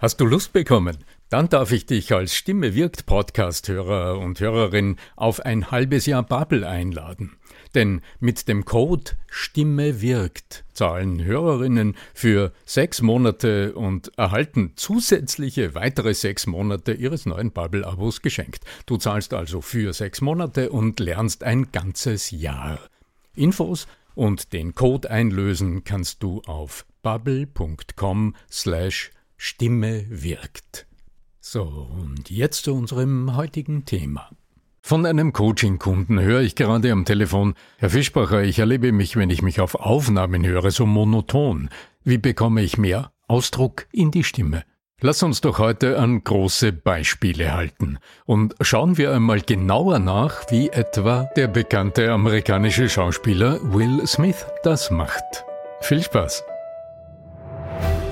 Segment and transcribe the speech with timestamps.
[0.00, 0.98] Hast du Lust bekommen?
[1.28, 6.68] Dann darf ich dich als Stimme wirkt Podcast-Hörer und Hörerin auf ein halbes Jahr Bubble
[6.68, 7.32] einladen.
[7.74, 16.14] Denn mit dem Code Stimme wirkt zahlen Hörerinnen für sechs Monate und erhalten zusätzliche weitere
[16.14, 18.64] sechs Monate ihres neuen Bubble-Abos geschenkt.
[18.86, 22.78] Du zahlst also für sechs Monate und lernst ein ganzes Jahr.
[23.34, 30.86] Infos und den Code einlösen kannst du auf bubble.com slash Stimme wirkt.
[31.40, 34.28] So, und jetzt zu unserem heutigen Thema.
[34.82, 39.40] Von einem Coaching-Kunden höre ich gerade am Telefon, Herr Fischbacher, ich erlebe mich, wenn ich
[39.40, 41.70] mich auf Aufnahmen höre, so monoton.
[42.04, 44.64] Wie bekomme ich mehr Ausdruck in die Stimme?
[45.00, 50.70] Lass uns doch heute an große Beispiele halten und schauen wir einmal genauer nach, wie
[50.70, 55.44] etwa der bekannte amerikanische Schauspieler Will Smith das macht.
[55.80, 56.42] Viel Spaß!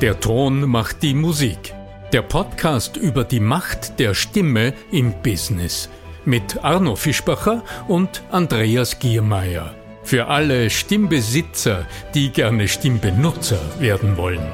[0.03, 1.73] Der Ton macht die Musik.
[2.13, 5.89] Der Podcast über die Macht der Stimme im Business
[6.27, 9.75] mit Arno Fischbacher und Andreas Giermeier.
[10.03, 14.47] Für alle Stimmbesitzer, die gerne Stimmbenutzer werden wollen.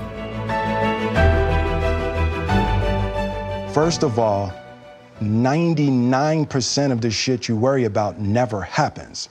[3.75, 4.55] First of all,
[5.21, 9.29] 99% of the shit you worry about never happens.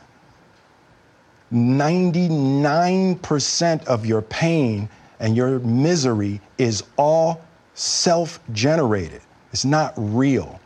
[1.54, 4.90] 99% of your pain
[5.22, 7.42] and your misery is all
[7.76, 9.22] self generated,
[9.54, 10.60] it's not real.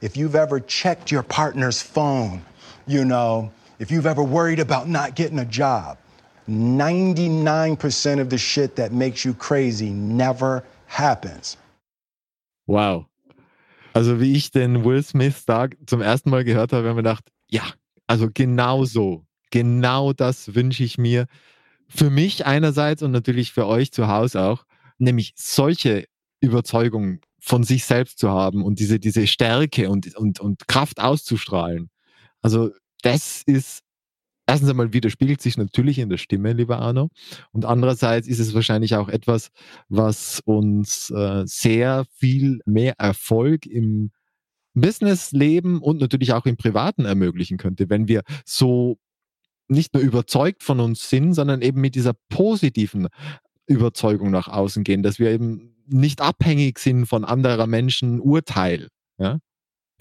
[0.00, 2.44] If you've ever checked your partner's phone,
[2.86, 5.96] you know, if you've ever worried about not getting a job,
[6.48, 11.56] 99% of the shit that makes you crazy never happens.
[12.66, 13.06] Wow.
[13.94, 17.02] Also wie ich den Will Smith da zum ersten Mal gehört habe, habe ich mir
[17.02, 17.62] gedacht, ja,
[18.06, 21.26] also genau so, genau das wünsche ich mir
[21.88, 24.64] für mich einerseits und natürlich für euch zu Hause auch,
[24.98, 26.06] nämlich solche
[26.40, 31.90] Überzeugungen von sich selbst zu haben und diese, diese Stärke und, und, und Kraft auszustrahlen.
[32.42, 32.70] Also
[33.02, 33.80] das ist
[34.46, 37.10] erstens einmal widerspiegelt sich natürlich in der Stimme, lieber Arno.
[37.52, 39.48] Und andererseits ist es wahrscheinlich auch etwas,
[39.88, 44.10] was uns äh, sehr viel mehr Erfolg im
[44.74, 48.98] Businessleben und natürlich auch im Privaten ermöglichen könnte, wenn wir so
[49.68, 53.08] nicht nur überzeugt von uns sind, sondern eben mit dieser positiven
[53.66, 58.88] Überzeugung nach außen gehen, dass wir eben nicht abhängig sind von anderer Menschen Urteil.
[59.18, 59.38] Ja?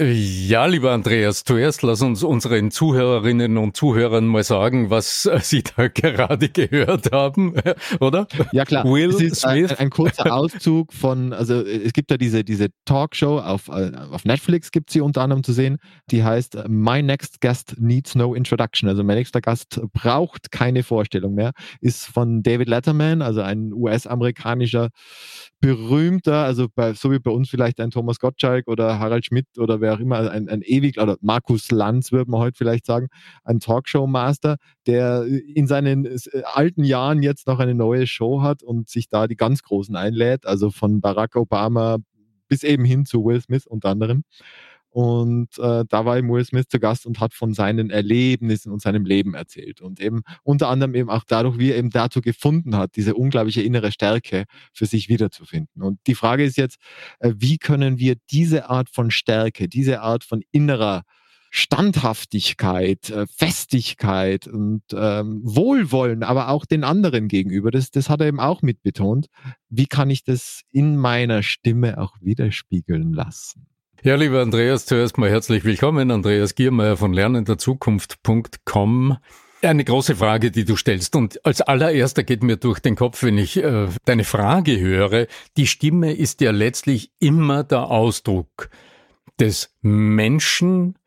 [0.02, 5.62] Ja, lieber Andreas, zuerst lass uns unseren Zuhörerinnen und Zuhörern mal sagen, was äh, sie
[5.62, 7.54] da gerade gehört haben,
[8.00, 8.26] oder?
[8.54, 8.86] Ja, klar.
[8.86, 9.70] Will es ist Smith.
[9.74, 14.26] Ein, ein, kurzer Auszug von, also es gibt da diese, diese Talkshow auf, äh, auf
[14.26, 15.78] Netflix gibt sie unter anderem zu sehen,
[16.10, 18.90] die heißt My Next Guest Needs No Introduction.
[18.90, 21.52] Also mein nächster Gast braucht keine Vorstellung mehr.
[21.82, 24.90] Ist von David Letterman, also ein US-amerikanischer
[25.60, 29.83] berühmter, also bei, so wie bei uns vielleicht ein Thomas Gottschalk oder Harald Schmidt oder
[29.84, 33.10] wer auch immer, ein, ein ewig, oder Markus Lanz würde man heute vielleicht sagen,
[33.44, 34.58] ein Talkshow-Master,
[34.88, 39.28] der in seinen äh, alten Jahren jetzt noch eine neue Show hat und sich da
[39.28, 41.98] die ganz Großen einlädt, also von Barack Obama
[42.48, 44.24] bis eben hin zu Will Smith unter anderem.
[44.94, 48.80] Und äh, da war eben Will Smith zu Gast und hat von seinen Erlebnissen und
[48.80, 49.82] seinem Leben erzählt.
[49.82, 53.64] Und eben unter anderem eben auch dadurch, wie er eben dazu gefunden hat, diese unglaubliche
[53.64, 55.82] innere Stärke für sich wiederzufinden.
[55.82, 56.78] Und die Frage ist jetzt,
[57.18, 61.02] äh, wie können wir diese Art von Stärke, diese Art von innerer
[61.50, 67.72] Standhaftigkeit, äh, Festigkeit und ähm, Wohlwollen, aber auch den anderen gegenüber.
[67.72, 69.26] Das, das hat er eben auch mitbetont.
[69.70, 73.73] Wie kann ich das in meiner Stimme auch widerspiegeln lassen?
[74.06, 76.12] Ja, lieber Andreas, zuerst mal herzlich willkommen.
[76.12, 79.18] Andreas Giermeier von lernenderzukunft.com.
[79.62, 81.16] Eine große Frage, die du stellst.
[81.16, 85.68] Und als allererster geht mir durch den Kopf, wenn ich äh, deine Frage höre, die
[85.68, 88.70] Stimme ist ja letztlich immer der Ausdruck
[89.40, 91.00] des Menschen,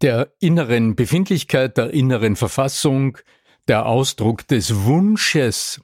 [0.00, 3.18] der inneren Befindlichkeit, der inneren Verfassung,
[3.66, 5.80] der Ausdruck des Wunsches,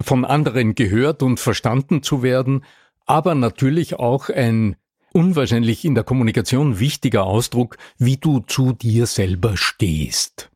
[0.00, 2.64] von anderen gehört und verstanden zu werden
[3.06, 4.76] aber natürlich auch ein
[5.14, 10.50] unwahrscheinlich in der Kommunikation wichtiger Ausdruck, wie du zu dir selber stehst.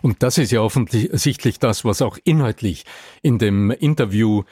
[0.00, 2.84] Und das ist ja offensichtlich das, was auch inhaltlich
[3.22, 4.42] in dem Interview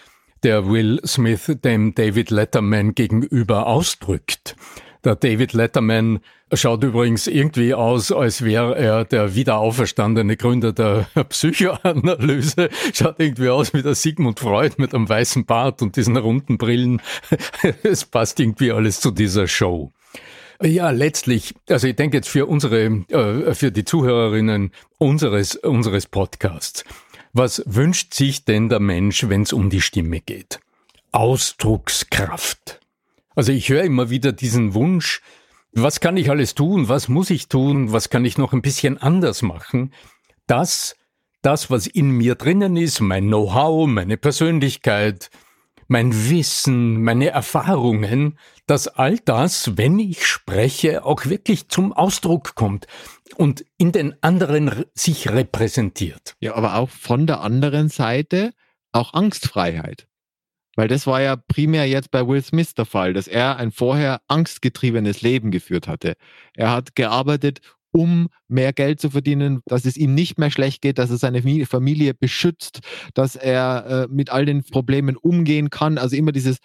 [0.43, 4.57] der Will Smith dem David Letterman gegenüber ausdrückt.
[5.05, 6.21] Der David Letterman
[6.53, 12.69] schaut übrigens irgendwie aus, als wäre er der wiederauferstandene Gründer der Psychoanalyse.
[12.93, 17.01] Schaut irgendwie aus wie der Sigmund Freud mit einem weißen Bart und diesen runden Brillen.
[17.83, 19.93] Es passt irgendwie alles zu dieser Show.
[20.63, 26.85] Ja, letztlich, also ich denke jetzt für unsere, äh, für die Zuhörerinnen unseres, unseres Podcasts.
[27.33, 30.61] Was wünscht sich denn der Mensch, wenn es um die Stimme geht?
[31.13, 32.80] Ausdruckskraft.
[33.41, 35.23] Also ich höre immer wieder diesen Wunsch,
[35.73, 38.99] was kann ich alles tun, was muss ich tun, was kann ich noch ein bisschen
[38.99, 39.95] anders machen,
[40.47, 40.95] dass
[41.41, 45.31] das, was in mir drinnen ist, mein Know-how, meine Persönlichkeit,
[45.89, 52.89] mein Wissen, meine Erfahrungen, dass all das, wenn ich spreche, auch wirklich zum Ausdruck kommt
[53.37, 56.37] und in den anderen sich repräsentiert.
[56.41, 58.53] Ja, aber auch von der anderen Seite
[58.93, 60.10] auch Angstfreiheit.
[60.77, 64.21] Weil das war ja primär jetzt bei Will Smith der Fall, dass er ein vorher
[64.29, 66.15] angstgetriebenes Leben geführt hatte.
[66.55, 67.61] Er hat gearbeitet,
[67.93, 71.43] um mehr Geld zu verdienen, dass es ihm nicht mehr schlecht geht, dass er seine
[71.67, 72.81] Familie beschützt,
[73.15, 75.99] dass er äh, mit all den Problemen umgehen kann.
[75.99, 76.59] Also immer dieses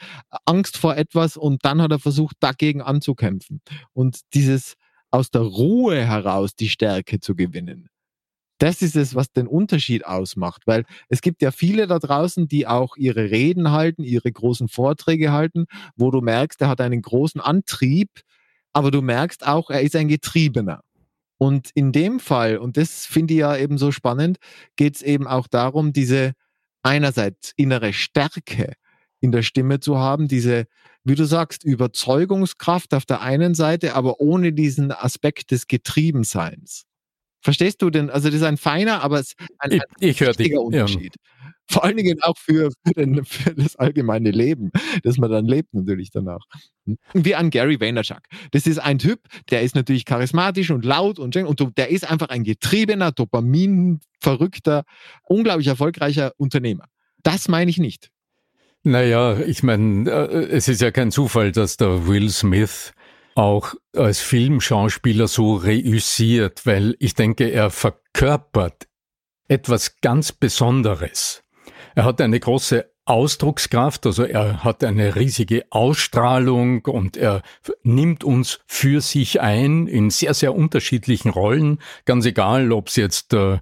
[0.45, 3.61] Angst vor etwas und dann hat er versucht, dagegen anzukämpfen.
[3.93, 4.75] Und dieses
[5.09, 7.89] aus der Ruhe heraus die Stärke zu gewinnen.
[8.57, 12.67] Das ist es, was den Unterschied ausmacht, weil es gibt ja viele da draußen, die
[12.67, 15.65] auch ihre Reden halten, ihre großen Vorträge halten,
[15.97, 18.09] wo du merkst, er hat einen großen Antrieb,
[18.71, 20.81] aber du merkst auch, er ist ein Getriebener.
[21.37, 24.37] Und in dem Fall, und das finde ich ja eben so spannend,
[24.77, 26.31] geht es eben auch darum, diese
[26.81, 28.73] einerseits innere Stärke
[29.19, 30.65] in der Stimme zu haben, diese,
[31.03, 36.85] wie du sagst, Überzeugungskraft auf der einen Seite, aber ohne diesen Aspekt des Getriebenseins.
[37.45, 38.09] Verstehst du denn?
[38.09, 41.13] Also das ist ein feiner, aber es ist ein, ein ich, ich wichtiger Unterschied.
[41.15, 41.49] Ja.
[41.69, 44.71] Vor allen Dingen auch für, für, den, für, das allgemeine Leben,
[45.03, 46.39] das man dann lebt natürlich danach.
[47.13, 48.21] Wie an Gary Vaynerchuk.
[48.49, 49.19] Das ist ein Typ,
[49.51, 54.83] der ist natürlich charismatisch und laut und, und der ist einfach ein getriebener, dopaminverrückter,
[55.25, 56.85] unglaublich erfolgreicher Unternehmer.
[57.21, 58.09] Das meine ich nicht.
[58.81, 62.91] Naja, ich meine, äh, es ist ja kein Zufall, dass der Will Smith
[63.35, 68.87] auch als Filmschauspieler so reüssiert, weil ich denke, er verkörpert
[69.47, 71.43] etwas ganz Besonderes.
[71.93, 77.43] Er hat eine große Ausdruckskraft, also er hat eine riesige Ausstrahlung und er
[77.83, 83.33] nimmt uns für sich ein in sehr, sehr unterschiedlichen Rollen, ganz egal, ob es jetzt
[83.33, 83.59] äh,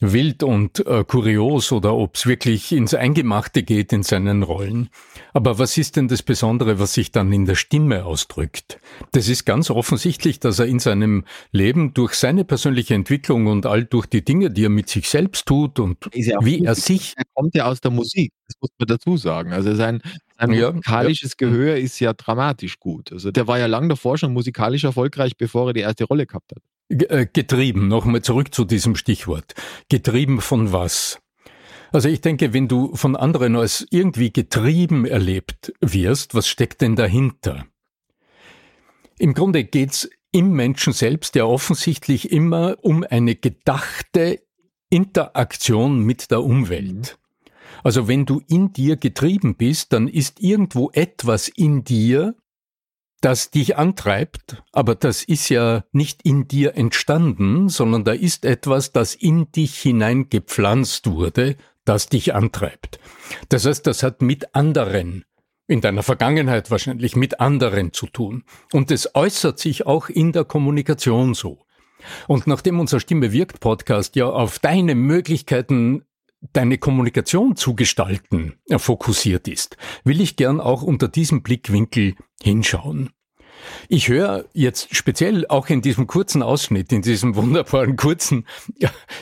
[0.00, 4.88] wild und äh, kurios oder ob es wirklich ins Eingemachte geht in seinen Rollen.
[5.32, 8.80] Aber was ist denn das Besondere, was sich dann in der Stimme ausdrückt?
[9.12, 13.84] Das ist ganz offensichtlich, dass er in seinem Leben durch seine persönliche Entwicklung und all
[13.84, 17.14] durch die Dinge, die er mit sich selbst tut und ja wie er sich.
[17.16, 19.52] Er kommt ja aus der Musik, das muss man dazu sagen.
[19.52, 20.02] Also sein,
[20.38, 21.48] sein ja, musikalisches ja.
[21.48, 23.12] Gehör ist ja dramatisch gut.
[23.12, 26.50] Also der war ja lang davor schon musikalisch erfolgreich, bevor er die erste Rolle gehabt
[26.54, 26.62] hat.
[26.88, 29.54] Äh, getrieben, nochmal zurück zu diesem Stichwort.
[29.88, 31.18] Getrieben von was?
[31.92, 36.94] Also ich denke, wenn du von anderen als irgendwie getrieben erlebt wirst, was steckt denn
[36.94, 37.64] dahinter?
[39.18, 44.42] Im Grunde geht's im Menschen selbst ja offensichtlich immer um eine gedachte
[44.90, 47.18] Interaktion mit der Umwelt.
[47.82, 52.34] Also wenn du in dir getrieben bist, dann ist irgendwo etwas in dir,
[53.24, 58.92] das dich antreibt, aber das ist ja nicht in dir entstanden, sondern da ist etwas,
[58.92, 63.00] das in dich hineingepflanzt wurde, das dich antreibt.
[63.48, 65.24] Das heißt, das hat mit anderen,
[65.66, 68.44] in deiner Vergangenheit wahrscheinlich mit anderen zu tun.
[68.72, 71.64] Und es äußert sich auch in der Kommunikation so.
[72.28, 76.04] Und nachdem unser Stimme wirkt Podcast ja auf deine Möglichkeiten
[76.52, 83.13] deine Kommunikation zu gestalten fokussiert ist, will ich gern auch unter diesem Blickwinkel hinschauen.
[83.88, 88.46] Ich höre jetzt speziell auch in diesem kurzen Ausschnitt, in diesem wunderbaren kurzen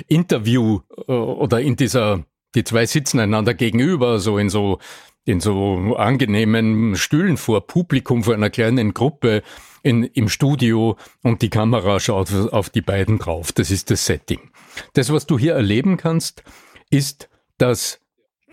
[0.08, 4.78] Interview äh, oder in dieser, die zwei sitzen einander gegenüber, so in so,
[5.24, 9.42] in so angenehmen Stühlen vor Publikum, vor einer kleinen Gruppe
[9.82, 13.52] in, im Studio und die Kamera schaut auf die beiden drauf.
[13.52, 14.50] Das ist das Setting.
[14.94, 16.42] Das, was du hier erleben kannst,
[16.90, 18.00] ist, dass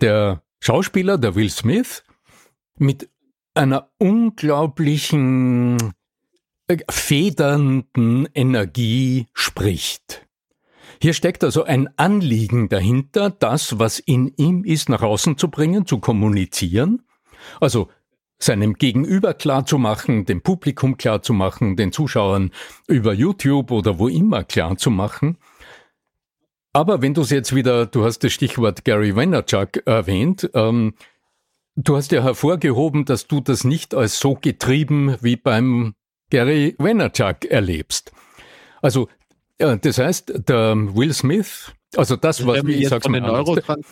[0.00, 2.02] der Schauspieler, der Will Smith,
[2.76, 3.08] mit
[3.54, 5.92] einer unglaublichen
[6.68, 10.26] äh, federnden Energie spricht.
[11.02, 15.86] Hier steckt also ein Anliegen dahinter, das, was in ihm ist, nach außen zu bringen,
[15.86, 17.02] zu kommunizieren.
[17.58, 17.88] Also
[18.38, 22.50] seinem Gegenüber klarzumachen, dem Publikum klarzumachen, den Zuschauern
[22.86, 25.38] über YouTube oder wo immer klarzumachen.
[26.72, 30.94] Aber wenn du es jetzt wieder, du hast das Stichwort Gary Vaynerchuk erwähnt, ähm,
[31.76, 35.94] du hast ja hervorgehoben, dass du das nicht als so getrieben wie beim
[36.30, 38.12] Gary Vaynerchuk erlebst.
[38.82, 39.08] Also
[39.58, 43.24] äh, das heißt, der Will Smith also das, was wir jetzt von den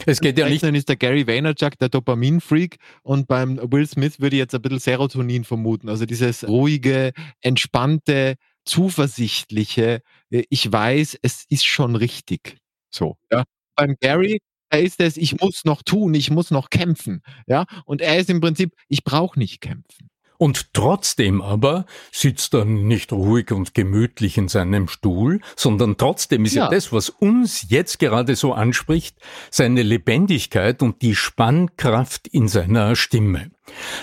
[0.06, 0.62] es geht ja nicht.
[0.62, 4.78] ist der Gary Vaynerchuk der Dopamin-Freak und beim Will Smith würde ich jetzt ein bisschen
[4.78, 5.88] Serotonin vermuten.
[5.88, 12.58] Also dieses ruhige, entspannte, zuversichtliche, äh, ich weiß, es ist schon richtig.
[12.90, 13.16] So.
[13.32, 13.44] Ja.
[13.74, 17.22] Beim Gary, da ist es, ich muss noch tun, ich muss noch kämpfen.
[17.46, 17.66] Ja.
[17.84, 20.08] Und er ist im Prinzip, ich brauche nicht kämpfen.
[20.38, 26.54] Und trotzdem aber sitzt er nicht ruhig und gemütlich in seinem Stuhl, sondern trotzdem ist
[26.54, 26.66] ja.
[26.66, 26.70] ja.
[26.70, 29.16] das, was uns jetzt gerade so anspricht,
[29.50, 33.50] seine Lebendigkeit und die Spannkraft in seiner Stimme.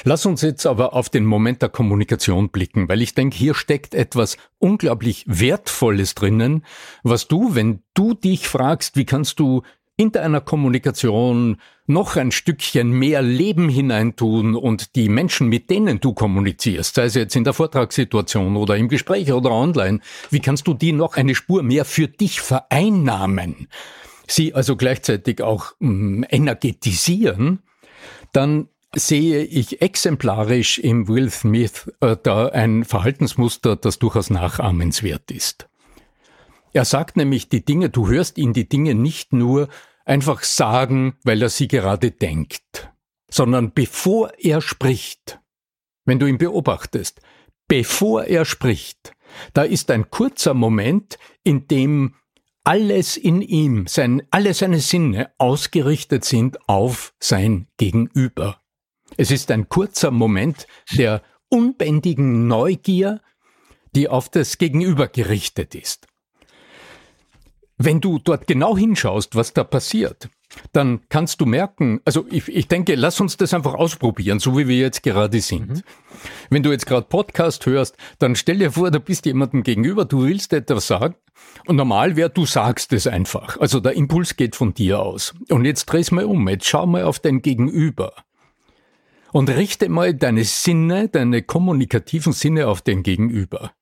[0.03, 3.95] Lass uns jetzt aber auf den Moment der Kommunikation blicken, weil ich denke, hier steckt
[3.95, 6.65] etwas unglaublich Wertvolles drinnen,
[7.01, 9.63] was du, wenn du dich fragst, wie kannst du
[9.97, 16.13] in deiner Kommunikation noch ein Stückchen mehr Leben hineintun und die Menschen, mit denen du
[16.13, 19.99] kommunizierst, sei es jetzt in der Vortragssituation oder im Gespräch oder online,
[20.31, 23.67] wie kannst du die noch eine Spur mehr für dich vereinnahmen,
[24.27, 27.59] sie also gleichzeitig auch mh, mm, energetisieren,
[28.33, 35.67] dann sehe ich exemplarisch im Will Smith äh, da ein Verhaltensmuster, das durchaus nachahmenswert ist.
[36.75, 39.69] Er sagt nämlich die Dinge, du hörst ihn die Dinge nicht nur
[40.03, 42.91] einfach sagen, weil er sie gerade denkt,
[43.31, 45.39] sondern bevor er spricht,
[46.03, 47.21] wenn du ihn beobachtest,
[47.69, 49.13] bevor er spricht,
[49.53, 52.15] da ist ein kurzer Moment, in dem
[52.65, 58.61] alles in ihm, sein, alle seine Sinne ausgerichtet sind auf sein Gegenüber.
[59.15, 63.21] Es ist ein kurzer Moment der unbändigen Neugier,
[63.95, 66.07] die auf das Gegenüber gerichtet ist.
[67.77, 70.29] Wenn du dort genau hinschaust, was da passiert,
[70.71, 74.67] dann kannst du merken, also ich, ich denke, lass uns das einfach ausprobieren, so wie
[74.67, 75.69] wir jetzt gerade sind.
[75.69, 75.81] Mhm.
[76.49, 80.23] Wenn du jetzt gerade Podcast hörst, dann stell dir vor, du bist jemandem gegenüber, du
[80.23, 81.15] willst etwas sagen
[81.67, 83.59] und normal wäre, du sagst es einfach.
[83.59, 85.33] Also der Impuls geht von dir aus.
[85.49, 88.13] Und jetzt dreh's mal um, jetzt schau mal auf dein Gegenüber
[89.33, 93.73] und richte mal deine Sinne, deine kommunikativen Sinne auf den Gegenüber.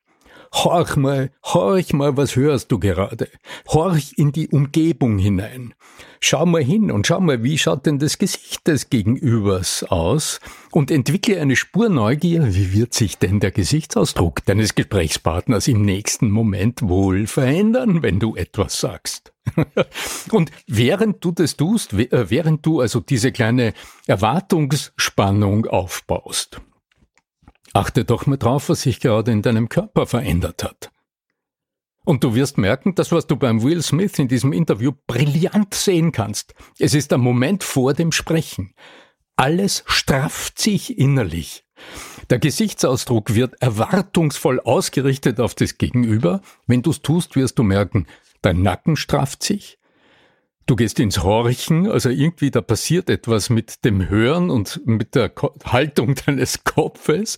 [0.53, 3.27] Horch mal, horch mal, was hörst du gerade?
[3.69, 5.73] Horch in die Umgebung hinein.
[6.19, 10.39] Schau mal hin und schau mal, wie schaut denn das Gesicht des Gegenübers aus?
[10.71, 16.29] Und entwickle eine Spur Neugier, wie wird sich denn der Gesichtsausdruck deines Gesprächspartners im nächsten
[16.29, 19.33] Moment wohl verändern, wenn du etwas sagst?
[20.31, 23.73] und während du das tust, äh, während du also diese kleine
[24.05, 26.61] Erwartungsspannung aufbaust,
[27.73, 30.91] Achte doch mal drauf, was sich gerade in deinem Körper verändert hat.
[32.05, 36.11] Und du wirst merken, dass was du beim Will Smith in diesem Interview brillant sehen
[36.11, 36.53] kannst.
[36.77, 38.75] Es ist der Moment vor dem Sprechen.
[39.35, 41.65] Alles strafft sich innerlich.
[42.29, 46.41] Der Gesichtsausdruck wird erwartungsvoll ausgerichtet auf das Gegenüber.
[46.67, 48.05] Wenn du es tust, wirst du merken,
[48.41, 49.79] dein Nacken strafft sich,
[50.65, 55.33] Du gehst ins Horchen, also irgendwie da passiert etwas mit dem Hören und mit der
[55.65, 57.37] Haltung deines Kopfes.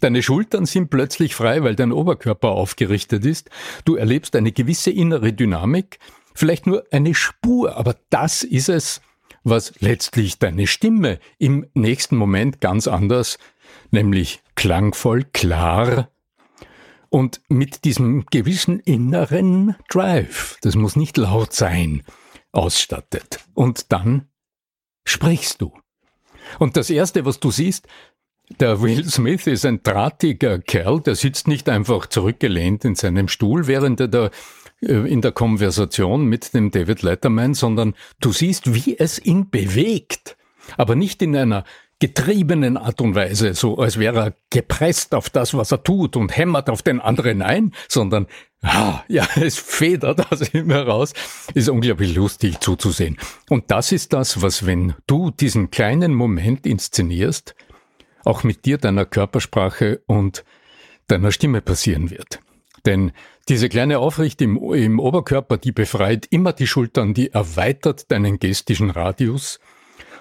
[0.00, 3.48] Deine Schultern sind plötzlich frei, weil dein Oberkörper aufgerichtet ist.
[3.86, 5.98] Du erlebst eine gewisse innere Dynamik,
[6.34, 9.00] vielleicht nur eine Spur, aber das ist es,
[9.42, 13.38] was letztlich deine Stimme im nächsten Moment ganz anders,
[13.90, 16.10] nämlich klangvoll, klar
[17.08, 20.58] und mit diesem gewissen inneren Drive.
[20.60, 22.02] Das muss nicht laut sein
[22.56, 23.40] ausstattet.
[23.54, 24.28] Und dann
[25.04, 25.72] sprichst du.
[26.58, 27.86] Und das Erste, was du siehst,
[28.60, 33.66] der Will Smith ist ein drahtiger Kerl, der sitzt nicht einfach zurückgelehnt in seinem Stuhl,
[33.66, 34.30] während er da
[34.80, 40.35] äh, in der Konversation mit dem David Letterman, sondern du siehst, wie es ihn bewegt.
[40.76, 41.64] Aber nicht in einer
[41.98, 46.36] getriebenen Art und Weise, so als wäre er gepresst auf das, was er tut und
[46.36, 48.26] hämmert auf den anderen ein, sondern
[48.62, 51.14] ah, ja, es federt aus ihm heraus.
[51.54, 53.16] Ist unglaublich lustig zuzusehen.
[53.48, 57.54] Und das ist das, was, wenn du diesen kleinen Moment inszenierst,
[58.24, 60.44] auch mit dir, deiner Körpersprache und
[61.06, 62.40] deiner Stimme passieren wird.
[62.84, 63.12] Denn
[63.48, 68.90] diese kleine Aufricht im, im Oberkörper, die befreit immer die Schultern, die erweitert deinen gestischen
[68.90, 69.60] Radius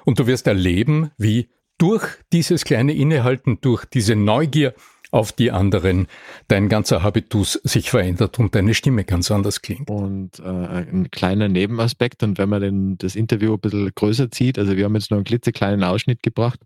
[0.05, 4.73] und du wirst erleben, wie durch dieses kleine Innehalten, durch diese Neugier
[5.11, 6.07] auf die anderen
[6.47, 9.89] dein ganzer Habitus sich verändert und deine Stimme ganz anders klingt.
[9.89, 14.59] Und äh, ein kleiner Nebenaspekt, und wenn man den, das Interview ein bisschen größer zieht,
[14.59, 16.59] also wir haben jetzt nur einen klitzekleinen Ausschnitt gebracht,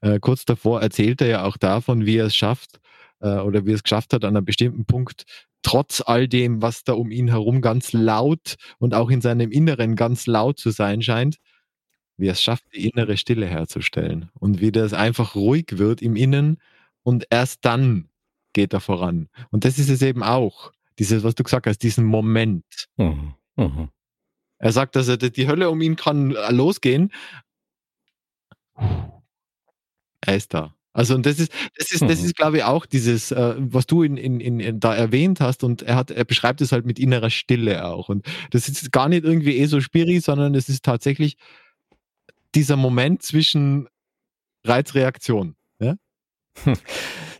[0.00, 2.80] äh, kurz davor erzählt er ja auch davon, wie er es schafft,
[3.20, 5.24] äh, oder wie er es geschafft hat, an einem bestimmten Punkt
[5.62, 9.94] trotz all dem, was da um ihn herum ganz laut und auch in seinem Inneren
[9.94, 11.36] ganz laut zu sein scheint,
[12.16, 16.16] wie er es schafft, die innere Stille herzustellen und wie das einfach ruhig wird im
[16.16, 16.58] Innen
[17.02, 18.08] und erst dann
[18.52, 19.28] geht er voran.
[19.50, 22.64] Und das ist es eben auch, dieses, was du gesagt hast, diesen Moment.
[22.96, 23.34] Mhm.
[23.56, 23.88] Mhm.
[24.58, 27.12] Er sagt, dass er die Hölle um ihn kann äh, losgehen.
[30.20, 30.74] Er ist da.
[30.94, 32.26] Also und das ist, das ist, das mhm.
[32.26, 35.82] ist, glaube ich, auch dieses, äh, was du in, in, in, da erwähnt hast, und
[35.82, 38.08] er hat, er beschreibt es halt mit innerer Stille auch.
[38.08, 41.38] Und das ist gar nicht irgendwie eh so schwierig, sondern es ist tatsächlich
[42.54, 43.88] dieser Moment zwischen
[44.64, 45.56] Reizreaktion.
[45.80, 45.96] Ja?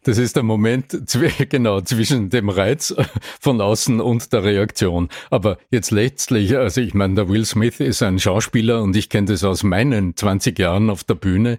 [0.05, 0.99] Das ist der Moment,
[1.49, 2.95] genau, zwischen dem Reiz
[3.41, 5.09] von außen und der Reaktion.
[5.31, 9.29] Aber jetzt letztlich, also ich meine, der Will Smith ist ein Schauspieler und ich kenne
[9.29, 11.59] das aus meinen 20 Jahren auf der Bühne.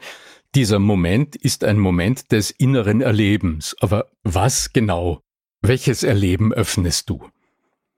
[0.55, 3.77] Dieser Moment ist ein Moment des inneren Erlebens.
[3.79, 5.21] Aber was genau?
[5.61, 7.25] Welches Erleben öffnest du?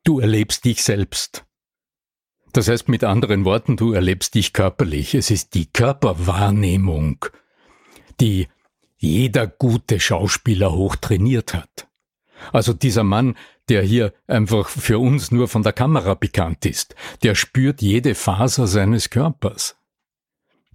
[0.04, 1.44] Du erlebst dich selbst.
[2.56, 5.14] Das heißt mit anderen Worten, du erlebst dich körperlich.
[5.14, 7.26] Es ist die Körperwahrnehmung,
[8.20, 8.48] die
[8.98, 11.88] jeder gute Schauspieler hochtrainiert hat.
[12.52, 13.36] Also dieser Mann,
[13.70, 18.68] der hier einfach für uns nur von der Kamera bekannt ist, der spürt jede Faser
[18.68, 19.76] seines Körpers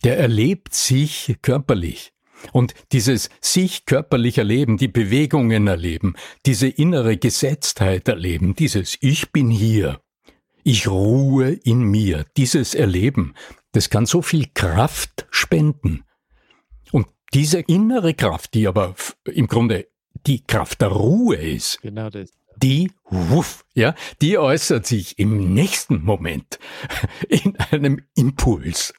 [0.04, 2.12] der erlebt sich körperlich.
[2.52, 6.14] Und dieses sich körperlich erleben, die Bewegungen erleben,
[6.46, 10.00] diese innere Gesetztheit erleben, dieses Ich bin hier,
[10.70, 13.34] ich ruhe in mir, dieses Erleben,
[13.72, 16.04] das kann so viel Kraft spenden.
[16.92, 19.88] Und diese innere Kraft, die aber im Grunde
[20.28, 22.30] die Kraft der Ruhe ist, genau das
[22.62, 26.58] die, wuff, ja, die äußert sich im nächsten Moment
[27.28, 28.94] in einem Impuls.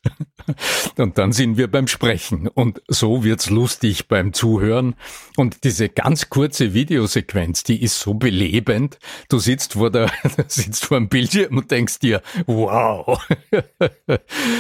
[0.97, 2.47] Und dann sind wir beim Sprechen.
[2.47, 4.95] Und so wird's lustig beim Zuhören.
[5.37, 8.97] Und diese ganz kurze Videosequenz, die ist so belebend.
[9.29, 10.11] Du sitzt vor der,
[10.47, 13.19] sitzt vor dem Bildschirm und denkst dir, wow,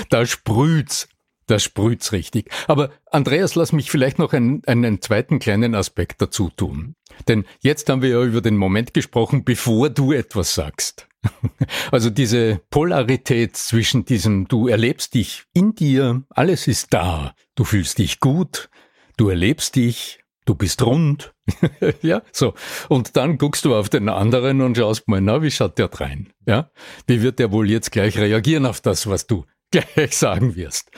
[0.09, 1.07] da sprüht's.
[1.51, 2.49] Das sprüht's richtig.
[2.69, 6.95] Aber Andreas, lass mich vielleicht noch einen, einen zweiten kleinen Aspekt dazu tun.
[7.27, 11.09] Denn jetzt haben wir ja über den Moment gesprochen, bevor du etwas sagst.
[11.91, 17.97] Also diese Polarität zwischen diesem, du erlebst dich in dir, alles ist da, du fühlst
[17.97, 18.69] dich gut,
[19.17, 21.33] du erlebst dich, du bist rund,
[22.01, 22.53] ja, so.
[22.87, 26.31] Und dann guckst du auf den anderen und schaust mal, na, wie schaut der rein?
[26.47, 26.71] Ja,
[27.07, 30.91] wie wird der wohl jetzt gleich reagieren auf das, was du gleich sagen wirst?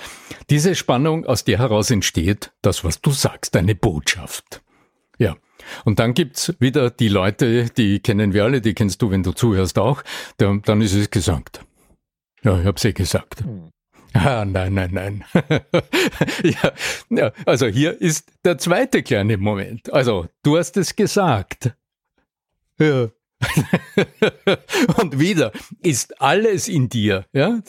[0.50, 4.62] Diese Spannung, aus der heraus entsteht, das, was du sagst, deine Botschaft.
[5.18, 5.36] Ja.
[5.86, 9.32] Und dann gibt's wieder die Leute, die kennen wir alle, die kennst du, wenn du
[9.32, 10.04] zuhörst auch,
[10.38, 11.64] dann, dann ist es gesagt.
[12.44, 13.42] Ja, ich hab's eh gesagt.
[13.42, 13.70] Hm.
[14.14, 15.24] Ah, nein, nein, nein.
[16.44, 16.72] ja,
[17.10, 19.92] ja, also hier ist der zweite kleine Moment.
[19.92, 21.74] Also, du hast es gesagt.
[22.80, 23.10] Ja.
[24.98, 27.60] Und wieder ist alles in dir, ja?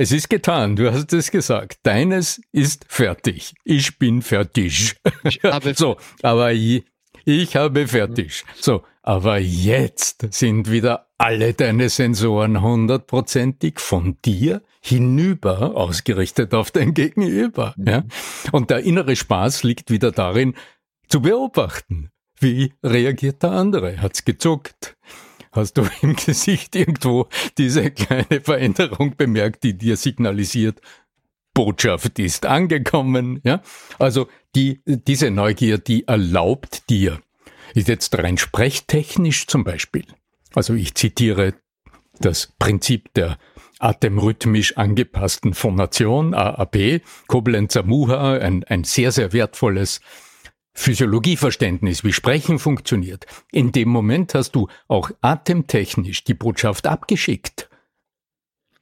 [0.00, 1.80] Es ist getan, du hast es gesagt.
[1.82, 3.52] Deines ist fertig.
[3.64, 4.96] Ich bin fertig.
[5.74, 8.44] so, aber ich habe fertig.
[8.58, 16.94] So, aber jetzt sind wieder alle deine Sensoren hundertprozentig von dir hinüber ausgerichtet auf dein
[16.94, 17.74] Gegenüber.
[17.76, 17.86] Mhm.
[17.86, 18.04] Ja?
[18.52, 20.54] Und der innere Spaß liegt wieder darin,
[21.08, 22.08] zu beobachten.
[22.38, 24.00] Wie reagiert der andere?
[24.00, 24.96] Hat's gezuckt?
[25.52, 30.80] Hast du im Gesicht irgendwo diese kleine Veränderung bemerkt, die dir signalisiert,
[31.52, 33.60] Botschaft ist angekommen, ja?
[33.98, 37.20] Also die, diese Neugier, die erlaubt dir,
[37.74, 40.04] ist jetzt rein sprechtechnisch zum Beispiel.
[40.54, 41.54] Also ich zitiere
[42.20, 43.38] das Prinzip der
[43.78, 50.00] atemrhythmisch angepassten Phonation, AAP, Koblenzer Muha, ein, ein sehr, sehr wertvolles
[50.80, 53.26] Physiologieverständnis, wie Sprechen funktioniert.
[53.52, 57.68] In dem Moment hast du auch atemtechnisch die Botschaft abgeschickt.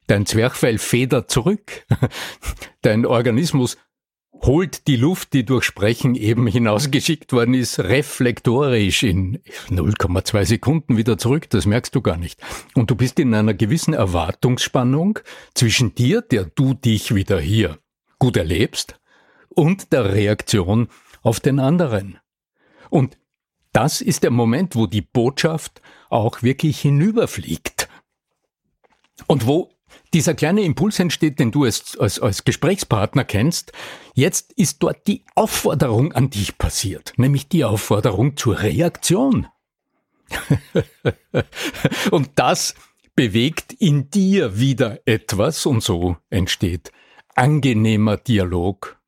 [0.07, 1.85] Dein Zwerchfell federt zurück.
[2.81, 3.77] Dein Organismus
[4.31, 11.17] holt die Luft, die durch Sprechen eben hinausgeschickt worden ist, reflektorisch in 0,2 Sekunden wieder
[11.17, 11.49] zurück.
[11.49, 12.39] Das merkst du gar nicht.
[12.75, 15.19] Und du bist in einer gewissen Erwartungsspannung
[15.53, 17.77] zwischen dir, der du dich wieder hier
[18.19, 18.97] gut erlebst,
[19.49, 20.87] und der Reaktion
[21.21, 22.19] auf den anderen.
[22.89, 23.17] Und
[23.71, 27.87] das ist der Moment, wo die Botschaft auch wirklich hinüberfliegt.
[29.27, 29.71] Und wo
[30.13, 33.73] dieser kleine Impuls entsteht, den du als, als, als Gesprächspartner kennst,
[34.13, 39.47] jetzt ist dort die Aufforderung an dich passiert, nämlich die Aufforderung zur Reaktion.
[42.11, 42.75] und das
[43.15, 46.91] bewegt in dir wieder etwas und so entsteht
[47.39, 48.99] angenehmer Dialog,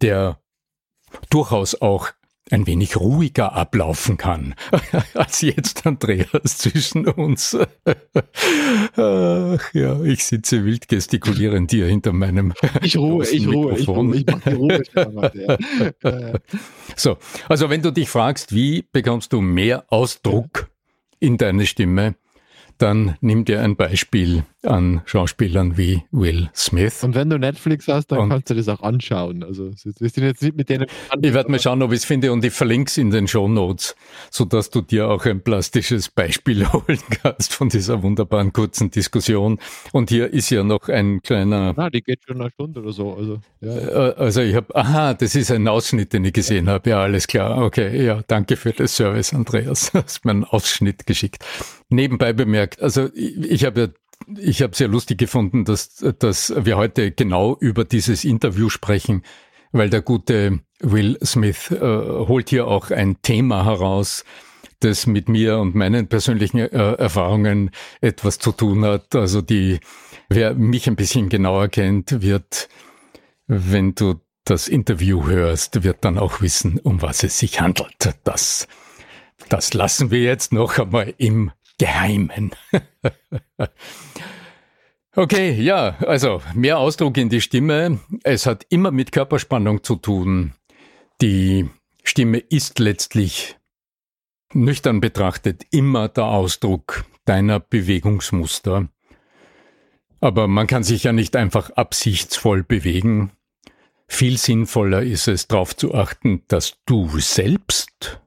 [0.00, 0.40] der
[1.30, 2.10] durchaus auch
[2.50, 4.54] ein wenig ruhiger ablaufen kann
[5.14, 7.56] als jetzt Andreas zwischen uns.
[8.96, 12.52] Ach ja, ich sitze wild gestikulierend hier hinter meinem
[12.82, 14.82] Ich ruhe, ich ruhe, ich ruhe, ich mache Ruhe.
[16.96, 20.70] so, also wenn du dich fragst, wie bekommst du mehr Ausdruck
[21.18, 22.14] in deine Stimme,
[22.78, 27.02] dann nimm dir ein Beispiel an Schauspielern wie Will Smith.
[27.04, 29.42] Und wenn du Netflix hast, dann und kannst du das auch anschauen.
[29.42, 30.86] Also wir sind jetzt nicht mit denen.
[31.22, 33.48] Ich werde mal schauen, ob ich es finde und ich verlinke es in den Show
[33.48, 33.94] Notes,
[34.30, 39.58] sodass du dir auch ein plastisches Beispiel holen kannst von dieser wunderbaren kurzen Diskussion.
[39.92, 41.74] Und hier ist ja noch ein kleiner.
[41.76, 43.14] Ah, die geht schon eine Stunde oder so.
[43.14, 43.76] Also, ja.
[43.76, 46.72] Äh, also ich habe, aha, das ist ein Ausschnitt, den ich gesehen ja.
[46.72, 46.90] habe.
[46.90, 47.62] Ja, alles klar.
[47.64, 49.90] Okay, ja, danke für das Service, Andreas.
[49.96, 51.42] Du hast mir einen Ausschnitt geschickt.
[51.88, 53.88] Nebenbei bemerkt, also ich, ich habe ja
[54.38, 59.22] ich habe sehr lustig gefunden, dass, dass wir heute genau über dieses Interview sprechen,
[59.72, 64.24] weil der gute Will Smith äh, holt hier auch ein Thema heraus,
[64.80, 67.70] das mit mir und meinen persönlichen äh, Erfahrungen
[68.00, 69.14] etwas zu tun hat.
[69.14, 69.80] Also die,
[70.28, 72.68] wer mich ein bisschen genauer kennt, wird,
[73.46, 78.14] wenn du das Interview hörst, wird dann auch wissen, um was es sich handelt.
[78.24, 78.68] Das,
[79.48, 82.52] das lassen wir jetzt noch einmal im Geheimen.
[85.16, 88.00] okay, ja, also mehr Ausdruck in die Stimme.
[88.22, 90.54] Es hat immer mit Körperspannung zu tun.
[91.20, 91.68] Die
[92.02, 93.56] Stimme ist letztlich
[94.54, 98.88] nüchtern betrachtet immer der Ausdruck deiner Bewegungsmuster.
[100.20, 103.32] Aber man kann sich ja nicht einfach absichtsvoll bewegen.
[104.08, 108.20] Viel sinnvoller ist es, darauf zu achten, dass du selbst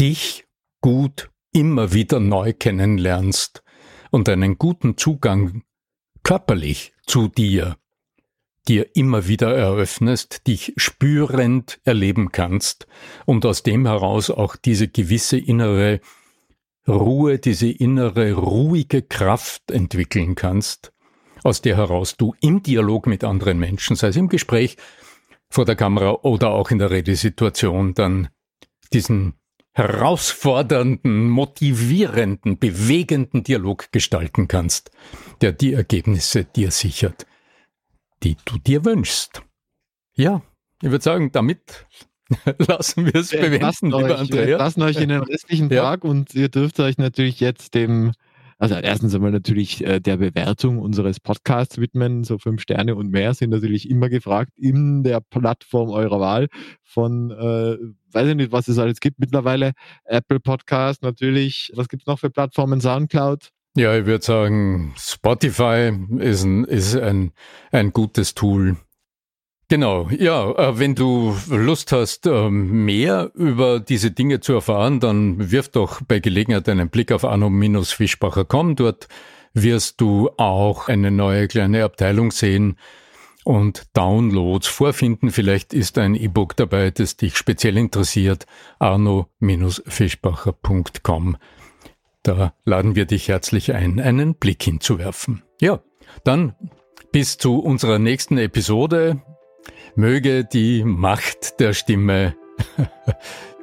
[0.00, 0.46] dich
[0.80, 3.62] gut immer wieder neu kennenlernst
[4.10, 5.62] und einen guten Zugang
[6.22, 7.76] körperlich zu dir
[8.68, 12.86] dir immer wieder eröffnest, dich spürend erleben kannst
[13.26, 16.00] und aus dem heraus auch diese gewisse innere
[16.86, 20.92] Ruhe, diese innere ruhige Kraft entwickeln kannst,
[21.44, 24.76] aus der heraus du im Dialog mit anderen Menschen, sei es im Gespräch
[25.48, 28.28] vor der Kamera oder auch in der Redesituation, dann
[28.92, 29.34] diesen
[29.72, 34.90] herausfordernden, motivierenden, bewegenden Dialog gestalten kannst,
[35.40, 37.26] der die Ergebnisse dir sichert,
[38.22, 39.42] die du dir wünschst.
[40.14, 40.42] Ja,
[40.82, 41.86] ich würde sagen, damit
[42.58, 44.46] lassen wir es bewenden, lieber Andrea.
[44.46, 46.10] Wir lassen euch in den restlichen Tag ja.
[46.10, 48.12] und ihr dürft euch natürlich jetzt dem
[48.62, 52.22] also erstens einmal natürlich äh, der Bewertung unseres Podcasts widmen.
[52.22, 56.46] So fünf Sterne und mehr sind natürlich immer gefragt in der Plattform eurer Wahl
[56.84, 57.76] von, äh,
[58.12, 59.72] weiß ich nicht, was es alles gibt mittlerweile.
[60.04, 61.72] Apple Podcast natürlich.
[61.74, 62.80] Was gibt es noch für Plattformen?
[62.80, 63.48] Soundcloud?
[63.74, 67.32] Ja, ich würde sagen, Spotify ist ein, ist ein,
[67.72, 68.76] ein gutes Tool.
[69.72, 75.50] Genau, ja, äh, wenn du Lust hast, ähm, mehr über diese Dinge zu erfahren, dann
[75.50, 78.76] wirf doch bei Gelegenheit einen Blick auf anno-fischbacher.com.
[78.76, 79.08] Dort
[79.54, 82.76] wirst du auch eine neue kleine Abteilung sehen
[83.44, 85.30] und Downloads vorfinden.
[85.30, 88.44] Vielleicht ist ein E-Book dabei, das dich speziell interessiert.
[88.78, 91.38] arno-fischbacher.com.
[92.22, 95.44] Da laden wir dich herzlich ein, einen Blick hinzuwerfen.
[95.62, 95.80] Ja,
[96.24, 96.56] dann
[97.10, 99.22] bis zu unserer nächsten Episode.
[99.94, 102.34] Möge die Macht der Stimme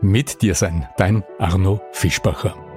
[0.02, 0.88] mit dir sein.
[0.98, 2.69] Dein Arno Fischbacher.